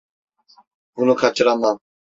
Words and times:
Bunu 0.95 1.15
kaçıramam. 1.15 1.79